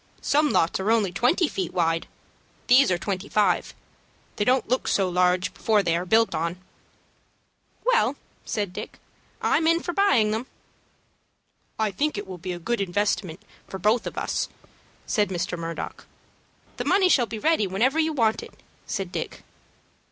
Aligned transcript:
Some 0.23 0.49
lots 0.49 0.79
are 0.79 0.89
only 0.89 1.11
twenty 1.11 1.47
feet 1.47 1.75
wide. 1.75 2.07
These 2.65 2.89
are 2.89 2.97
twenty 2.97 3.29
five. 3.29 3.75
They 4.37 4.43
don't 4.43 4.67
look 4.67 4.87
so 4.87 5.07
large 5.07 5.53
before 5.53 5.83
they 5.83 5.95
are 5.95 6.07
built 6.07 6.33
on." 6.33 6.57
"Well," 7.85 8.15
said 8.43 8.73
Dick, 8.73 8.97
"I'm 9.43 9.67
in 9.67 9.79
for 9.79 9.93
buying 9.93 10.31
them." 10.31 10.47
"I 11.77 11.91
think 11.91 12.17
it 12.17 12.25
will 12.25 12.39
be 12.39 12.51
a 12.53 12.57
good 12.57 12.81
investment 12.81 13.43
for 13.67 13.77
both 13.77 14.07
of 14.07 14.17
us," 14.17 14.49
said 15.05 15.29
Mr. 15.29 15.55
Murdock. 15.55 16.07
"The 16.77 16.85
money 16.85 17.07
shall 17.07 17.27
be 17.27 17.37
ready 17.37 17.67
whenever 17.67 17.99
you 17.99 18.11
want 18.11 18.41
it," 18.41 18.53
said 18.87 19.11
Dick. 19.11 19.43